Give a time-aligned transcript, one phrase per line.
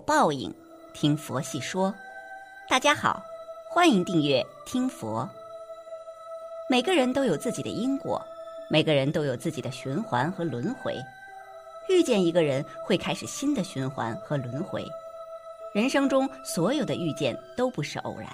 [0.00, 0.54] 报应，
[0.92, 1.94] 听佛细说。
[2.68, 3.22] 大家好，
[3.70, 5.28] 欢迎订阅听佛。
[6.68, 8.22] 每个人都有自己的因果，
[8.68, 10.96] 每个人都有自己的循环和轮回。
[11.88, 14.84] 遇见一个人，会开始新的循环和轮回。
[15.74, 18.28] 人生中所有的遇见都不是偶然。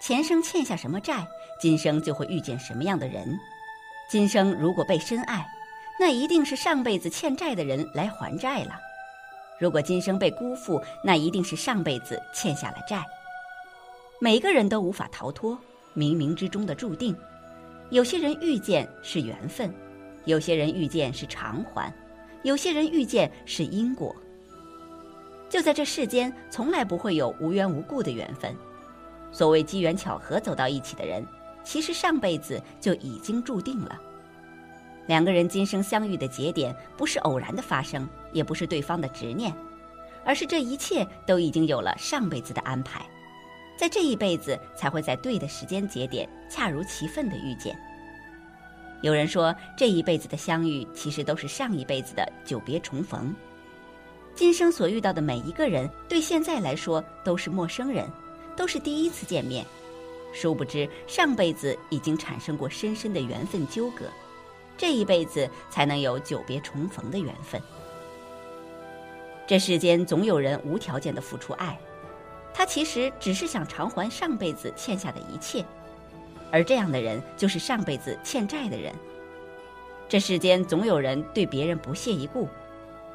[0.00, 1.26] 前生欠下什么债，
[1.60, 3.36] 今生就会遇见什么样的人。
[4.08, 5.44] 今生如果被深爱，
[5.98, 8.78] 那一定是上辈子欠债的人来还债了。
[9.62, 13.06] 如果今生被辜负，那一定是上辈子欠下了债。
[14.18, 15.56] 每个人都无法逃脱
[15.94, 17.16] 冥冥之中的注定。
[17.90, 19.72] 有些人遇见是缘分，
[20.24, 21.94] 有些人遇见是偿还，
[22.42, 24.12] 有些人遇见是因果。
[25.48, 28.52] 就在这世间，从来不会有无缘无故的缘分。
[29.30, 31.24] 所谓机缘巧合走到一起的人，
[31.62, 33.96] 其实上辈子就已经注定了。
[35.06, 39.54] 两个人今生相遇的节点，不是偶然的发生，也不是对方的执念，
[40.24, 43.04] 而是这一切都已经有了上辈子的安排，
[43.76, 47.76] 在这一辈子才会在对的时间节点，恰如其分的遇见。
[49.02, 53.34] 有人说，这一辈子的相遇，其实都是上一辈子的久别重逢。
[54.34, 58.08] 今生所遇到的每一个人，对现在来说都是陌生人，
[58.56, 59.66] 都是第一次见面，
[60.32, 64.06] 殊不知上辈子已经产生过深深的缘分纠葛。
[64.78, 67.60] 这一辈子才能有久别重逢的缘分。
[69.52, 71.78] 这世间总有人无条件的付出爱，
[72.54, 75.62] 他其实只是想偿还上辈子欠下的一切，
[76.50, 78.94] 而这样的人就是上辈子欠债的人。
[80.08, 82.48] 这世间总有人对别人不屑一顾，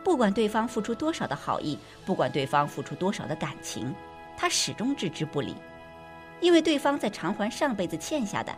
[0.03, 3.91] 不管对方付出多少的好意，不管对方付出多少的感情，
[4.37, 5.55] 他始终置之不理，
[6.39, 8.55] 因为对方在偿还上辈子欠下的，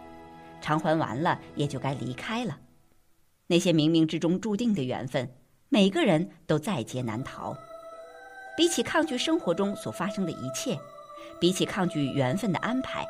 [0.60, 2.60] 偿还完了也就该离开了。
[3.48, 5.32] 那些冥冥之中注定的缘分，
[5.70, 7.56] 每个人都在劫难逃。
[8.60, 10.78] 比起抗拒生活中所发生的一切，
[11.40, 13.08] 比起抗拒缘分的安排，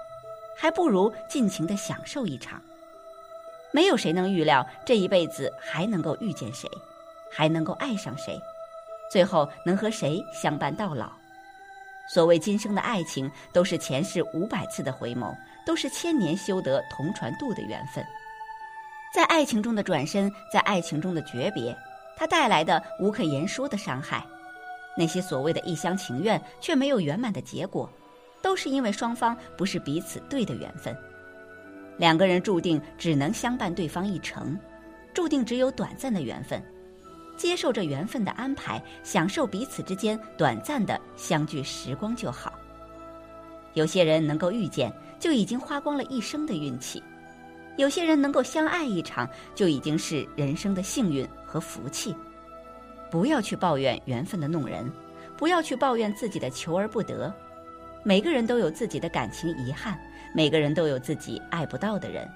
[0.56, 2.62] 还不如尽情的享受一场。
[3.72, 6.70] 没有谁能预料这一辈子还能够遇见谁，
[7.32, 8.40] 还能够爱上谁，
[9.12, 11.12] 最后能和谁相伴到老。
[12.14, 15.36] 所谓今生的爱情，都是前世五百次的回眸，
[15.66, 18.06] 都是千年修得同船渡的缘分。
[19.12, 21.76] 在爱情中的转身，在爱情中的诀别，
[22.16, 24.24] 它带来的无可言说的伤害。
[24.98, 27.90] 那些所谓的一厢情愿却没有圆满的结果，
[28.42, 30.96] 都是因为双方不是彼此对的缘分。
[31.98, 34.58] 两个人注定只能相伴对方一程，
[35.14, 36.62] 注定只有短暂的缘分。
[37.38, 42.54] 接受这缘分的安排，享受彼此之间短暂的相聚时光就好。
[43.76, 47.02] 有些人能够遇见，就已经花光了一生的运气。
[47.78, 52.14] 有些人能够相爱一场，就已经是人生的幸运和福气。
[53.10, 54.90] 不要去抱怨缘分的弄人，
[55.38, 57.34] 不要去抱怨自己的求而不得。
[58.04, 60.00] 每个人都有自己的感情遗憾，
[60.34, 62.30] 每个人都有自己爱不到的人，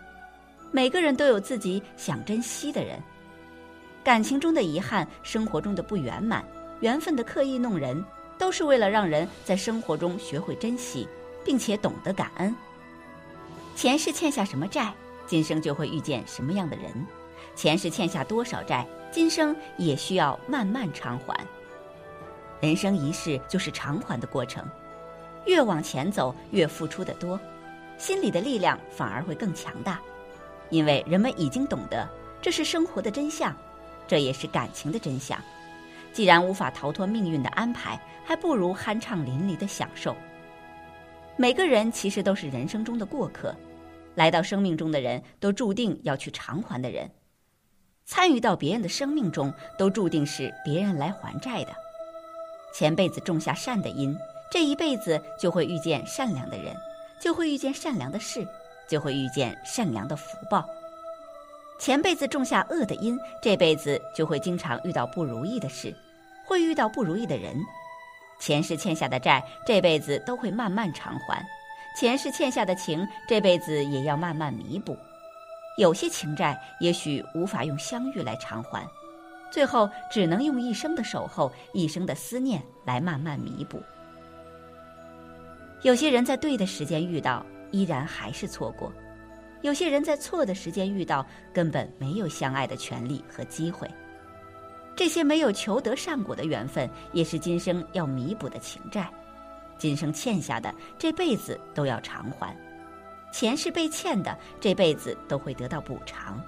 [0.72, 3.00] 每个人都有自己想珍惜的人。
[4.04, 6.44] 感情中的遗憾，生活中的不圆满，
[6.82, 8.04] 缘分的刻意弄人，
[8.38, 11.08] 都是为了让人在生活中学会珍惜，
[11.46, 12.54] 并且懂得感恩。
[13.76, 14.94] 前世欠下什么债？
[15.26, 16.92] 今生就会遇见什么样的人？
[17.56, 21.40] 前世欠下多少债，今生也需要慢慢偿还。
[22.60, 24.68] 人生一世就是偿还的过程，
[25.46, 27.40] 越往前走，越付出的多，
[28.00, 30.02] 心里的力量反而会更强大。
[30.72, 32.10] 因为人们已经懂得，
[32.42, 33.56] 这是生活的真相，
[34.08, 35.40] 这也是感情的真相。
[36.12, 40.16] 既然无法逃脱命运的安排，还不如酣畅淋漓的享受。
[41.38, 43.56] 每个人其实都是人生中的过客。
[44.16, 47.08] 来到生命中的人都注定要去偿还的人，
[48.06, 51.74] 参与到别人的生命中都注定是别人来还债的。
[52.74, 54.18] 前辈子种下善的因，
[54.52, 56.76] 这一辈子就会遇见善良的人，
[57.22, 58.48] 就会遇见善良的事，
[58.88, 60.66] 就会遇见善良的福报。
[61.80, 65.96] 前辈子种下恶的因，这辈子就会经常遇到不如意的事，
[66.46, 67.56] 会遇到不如意的人。
[68.40, 71.46] 前世欠下的债，这辈子都会慢慢偿还。
[71.96, 74.98] 前世欠下的情，这辈子也要慢慢弥补。
[75.78, 78.88] 有些情债也许无法用相遇来偿还，
[79.52, 83.82] 最后只能用一生的守候、一生的思念来慢慢弥补。
[85.82, 88.90] 有些人在对的时间遇到，依然还是错过；
[89.64, 93.90] 有些人在错的时间遇到，根本没有相爱的权利和机会。
[94.96, 99.10] 这些没有求得善果的缘分，也是今生要弥补的情债。
[99.78, 102.56] 今生欠下的，这辈子都要偿还；
[103.34, 106.40] 前世被欠的，这辈子都会得到补偿。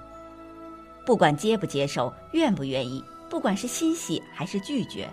[1.04, 5.10] 不管接不接受，愿不愿意，不管是欣喜还是拒绝，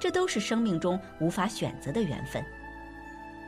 [0.00, 2.44] 这都是生命中无法选择的缘分。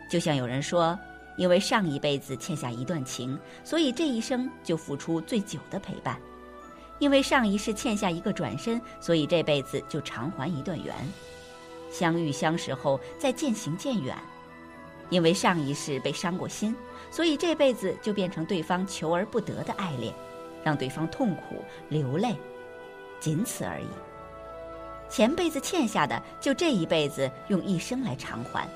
[0.08, 0.96] 就像有人说，
[1.36, 6.14] 因为上一辈子欠下一段情，所以这一生就付出最久的陪伴；
[7.00, 10.94] 因为上一世欠下一个转身，所以这辈子就偿还一段缘。
[11.90, 14.16] 相遇相识后再渐行渐远，
[15.10, 16.74] 因为上一世被伤过心，
[17.16, 20.12] 所以这辈子就变成对方求而不得的爱恋，
[20.62, 22.36] 让对方痛苦流泪，
[23.18, 23.86] 仅此而已。
[25.08, 28.68] 前辈子欠下的，就这一辈子用一生来偿还，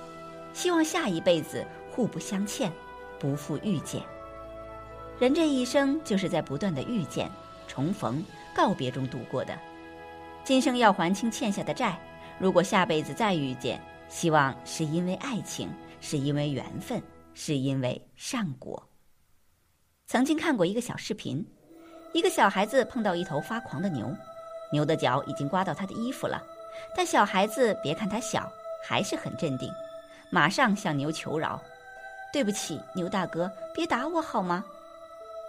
[0.54, 2.72] 希望下一辈子互不相欠，
[3.18, 4.02] 不负遇见。
[5.18, 7.30] 人这一生就是在不断的遇见、
[7.68, 8.24] 重逢、
[8.56, 9.52] 告别中度过的，
[10.44, 12.00] 今生要还清欠下的债。
[12.38, 13.78] 如果下辈子再遇见，
[14.08, 15.68] 希望是因为爱情，
[16.00, 17.02] 是因为缘分，
[17.34, 18.82] 是因为善果。
[20.06, 21.46] 曾经看过一个小视频，
[22.12, 24.14] 一个小孩子碰到一头发狂的牛，
[24.72, 26.42] 牛的脚已经刮到他的衣服了，
[26.96, 28.50] 但小孩子别看他小，
[28.82, 29.72] 还是很镇定，
[30.30, 31.62] 马上向牛求饶
[32.32, 34.64] ：“对不起，牛大哥，别打我好吗？”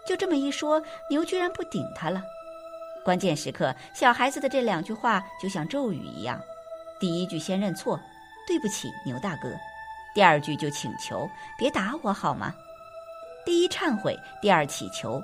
[0.06, 2.24] 就这么一说，牛居然不顶他了。
[3.04, 6.40] 关键时刻，小孩子的这两句话就像咒语一样。
[7.00, 8.00] 第一句先认错，
[8.48, 9.52] 对不起，牛大哥。
[10.14, 12.54] 第二句就请求，别打我好吗？
[13.46, 15.22] 第一忏悔，第二祈求，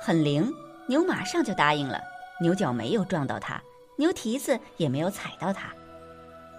[0.00, 0.50] 很灵。
[0.86, 2.00] 牛马上就答应了。
[2.40, 3.62] 牛角没有撞到它，
[3.96, 5.72] 牛蹄子也没有踩到它。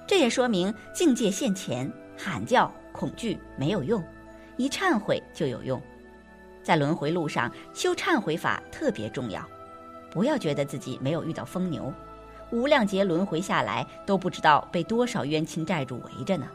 [0.08, 4.04] 这也说明境界现前，喊叫恐惧没有用，
[4.58, 5.82] 一忏悔就有用。
[6.64, 9.46] 在轮回路上修忏悔法特别重要，
[10.10, 11.94] 不要觉得自己没有遇到疯牛。
[12.52, 16.48] 无量劫轮回下来，都不知道被多少冤亲债主围着呢。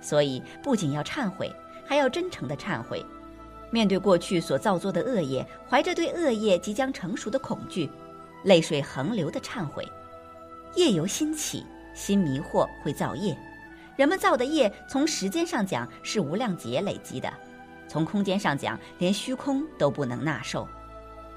[0.00, 1.52] 所以，不仅要忏悔，
[1.86, 3.04] 还要真诚的忏悔。
[3.70, 7.88] 面对过去所造作的恶业，怀着对恶业即将成熟的恐惧，
[8.42, 9.86] 泪水横流的忏悔。
[10.74, 11.64] 业由心起，
[11.94, 13.36] 心迷惑会造业。
[13.96, 17.32] 人们造的业，从时间上讲是无量劫累积的，
[17.86, 20.66] 从空间上讲，连虚空都不能纳受。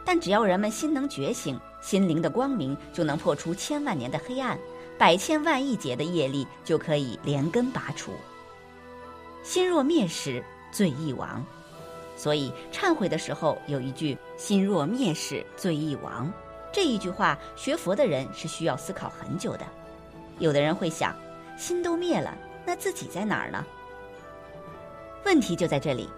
[0.06, 1.59] 但只要人们心能觉醒。
[1.81, 4.57] 心灵的光明就能破除千万年的黑暗，
[4.98, 8.13] 百千万亿劫的业力就可以连根拔除。
[9.44, 11.45] 心若灭时，罪亦亡。
[12.16, 16.31] 所以忏悔的时候有一句“心若灭时，罪亦亡”
[16.72, 19.66] 这一句话，学佛的人是需要思考很久的。
[20.40, 21.16] 有的人会想，
[21.57, 22.36] 心都灭了，
[22.66, 23.63] 那自己在哪儿呢？
[25.25, 26.10] 问题就在这里，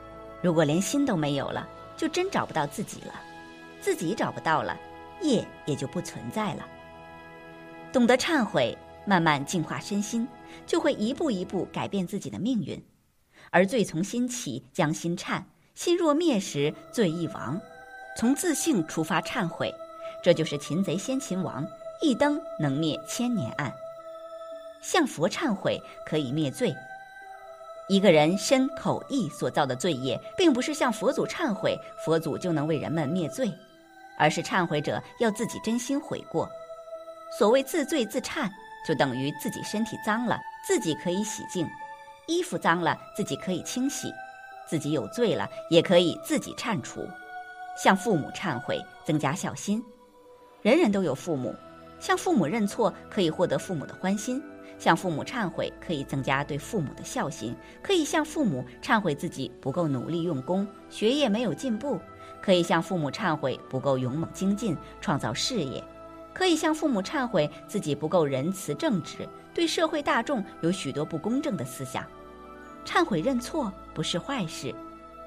[0.41, 1.67] 如果连心都没有了，
[1.97, 3.13] 就真找不到自己了，
[3.81, 4.77] 自己找不到了。
[5.21, 6.67] 业也就不存在了。
[7.91, 10.27] 懂得忏悔，慢慢净化身心，
[10.67, 12.81] 就会一步一步改变自己的命运。
[13.51, 15.43] 而罪从心起，将心忏，
[15.73, 17.59] 心若灭时，罪亦亡。
[18.17, 19.73] 从自性出发忏悔，
[20.23, 21.65] 这就是擒贼先擒王，
[22.01, 23.73] 一灯能灭千年暗。
[24.81, 26.73] 向佛忏悔可以灭罪。
[27.87, 33.51] 一个人身口意所造的罪业，并不是向佛祖忏悔，佛祖就能为人们灭罪。
[34.17, 36.49] 而是忏悔者要自己真心悔过。
[37.37, 38.49] 所谓自罪自忏，
[38.87, 41.67] 就等于自己身体脏了，自己可以洗净；
[42.27, 44.09] 衣服脏了，自己可以清洗；
[44.67, 47.07] 自己有罪了，也可以自己忏除。
[47.77, 49.83] 向父母忏悔，增加孝心。
[50.61, 51.53] 人人都有父母，
[51.99, 54.39] 向父母认错可以获得父母的欢心；
[54.79, 61.99] 向父母忏悔可以增加对父母的孝心，可以向父母忏悔自己不够努力用功，学业没有进步。
[62.41, 65.81] 可以向父母忏悔不够勇猛精进，创造事业；
[66.31, 72.05] 可以向父母忏悔自己不够仁慈正直，对社会大众有许多不公正的思想。
[72.85, 74.73] 忏悔认错不是坏事，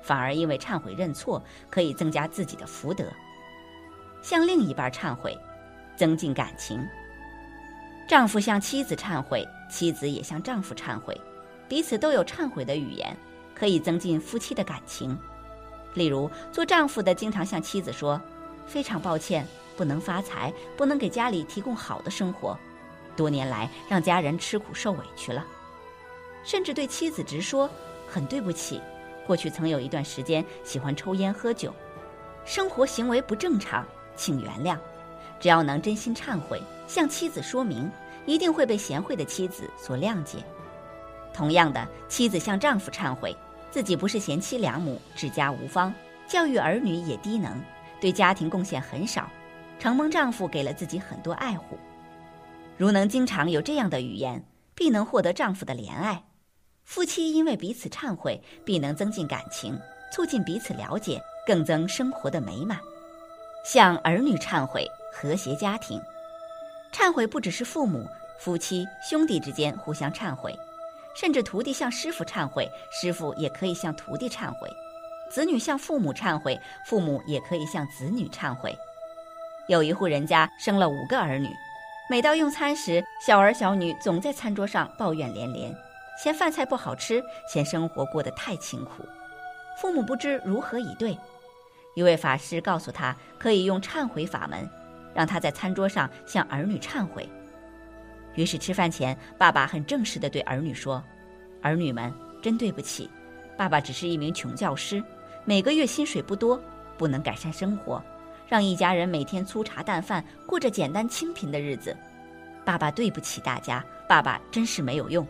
[0.02, 3.04] 反而因为忏悔认错可以增加自己的福德。
[4.22, 5.38] 向另一半忏悔，
[5.96, 6.82] 增进感情。
[8.08, 11.20] 丈夫向妻子忏悔，妻子也向丈夫忏悔，
[11.68, 13.14] 彼此都有忏悔的语言，
[13.54, 15.18] 可以增进夫妻的感情。
[15.94, 18.20] 例如，做丈夫的经常向妻子说
[18.66, 19.46] ：“非常抱歉，
[19.76, 22.56] 不能发财，不能给家里提供好的生活，
[23.16, 25.44] 多年来让家人吃苦受委屈了。”
[26.48, 27.68] 甚至对妻子直说
[28.08, 28.80] ：“很对不起，
[29.26, 31.74] 过去曾有一段时间喜欢抽烟喝酒，
[32.46, 33.86] 生活行为不正常，
[34.16, 34.78] 请原谅。”
[35.38, 37.90] 只要能真心忏悔，向妻子说明，
[38.24, 40.38] 一定会被贤惠的妻子所谅解。
[41.34, 43.36] 同样的，妻子向丈夫忏悔。
[43.70, 45.92] 自己不是贤妻良母，治家无方，
[46.26, 47.60] 教育儿女也低能，
[48.00, 49.30] 对家庭贡献很少，
[49.78, 51.78] 承蒙丈夫给了自己很多爱护。
[52.78, 54.42] 如能经常有这样的语言，
[54.74, 56.24] 必能获得丈夫的怜爱。
[56.88, 59.78] 夫妻因为彼此忏悔，必能增进感情，
[60.10, 62.80] 促进彼此了解，更增生活的美满。
[63.62, 66.00] 向儿女忏悔，和谐家庭。
[66.90, 70.58] 忏悔不只是父母，夫妻、兄弟之间互相忏悔，
[71.14, 74.66] 甚至徒弟向师傅忏悔，师傅也可以向徒弟忏悔；
[75.30, 78.74] 子女向父母忏悔，父母也可以向子女忏悔。
[79.68, 81.50] 有一户人家生了五个儿女，
[82.08, 85.70] 每到用餐时，小儿小女总在餐桌上抱怨连连，
[86.20, 89.06] 嫌饭菜不好吃，嫌生活过得太清苦。
[89.80, 91.16] 父母不知如何以对，
[91.94, 94.68] 一位法师告诉他，可以用忏悔法门，
[95.14, 97.28] 让他在餐桌上向儿女忏悔。
[98.34, 101.00] 于是吃饭前，爸爸很正式地对儿女说
[101.62, 103.08] ：“儿女们，真对不起，
[103.56, 105.00] 爸爸只是一名穷教师，
[105.44, 106.60] 每个月薪水不多，
[106.96, 108.02] 不能改善生活，
[108.48, 111.96] 让一家人每天粗茶淡饭，过着简单清贫的日子。
[112.64, 115.24] 爸爸对不起大家，爸爸真是没有用。”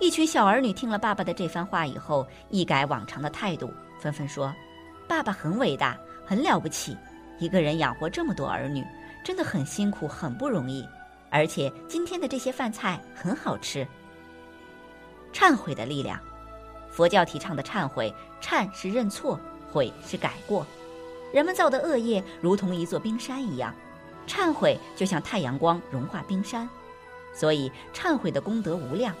[0.00, 4.54] 一群小儿女听了爸爸的这番话以后，一改往常的态度，纷纷说
[5.08, 5.96] ：“爸爸很伟大，
[6.26, 6.96] 很了不起，
[7.38, 8.84] 一个人养活这么多儿女，
[9.22, 10.86] 真的很辛苦，很不容易。
[11.30, 13.86] 而且今天的这些饭菜很好吃。”
[15.32, 16.20] 忏悔的力量，
[16.90, 19.38] 佛教提倡的忏悔，忏是认错，
[19.72, 20.66] 悔是改过。
[21.32, 23.74] 人们造的恶业如同一座冰山一样，
[24.26, 26.68] 忏悔就像太阳光融化冰山，
[27.32, 29.14] 所以忏悔的功德无量。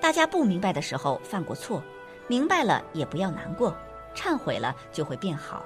[0.00, 1.82] 大家不明白的时候犯过错，
[2.26, 3.76] 明白了也不要难过，
[4.14, 5.64] 忏悔了就会变好。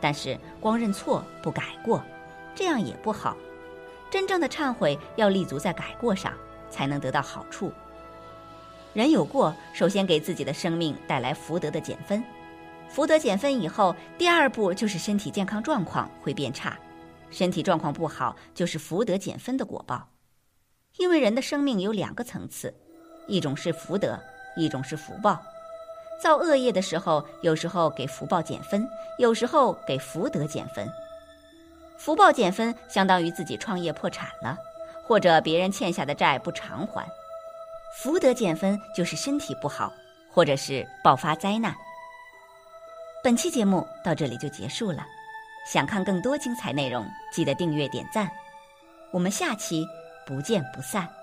[0.00, 2.02] 但是光认错不改过，
[2.54, 3.36] 这样也不好。
[4.10, 6.32] 真正的忏悔要立足在改过上，
[6.70, 7.72] 才能得到好处。
[8.94, 12.22] 人有过，首先给自己的生命带来福德的减分，
[12.88, 16.78] 福德减分以后，第二步就是身体健康状况会变差，
[17.28, 20.08] 身体状况不好就是福德减分的果报。
[20.96, 22.72] 因为人的生命有两个层次。
[23.28, 24.18] 一种是福德，
[24.56, 25.40] 一种是福报。
[26.20, 30.90] 造恶业的时候，有时候给福报减分，有时候给福德减分。
[31.96, 34.56] 福报减分相当于自己创业破产了，
[35.06, 37.04] 或者别人欠下的债不偿还；
[37.96, 39.92] 福德减分就是身体不好，
[40.32, 41.74] 或者是爆发灾难。
[43.22, 45.04] 本期节目到这里就结束了，
[45.66, 48.30] 想看更多精彩内容，记得订阅点赞。
[49.10, 49.86] 我们下期
[50.26, 51.17] 不见不散。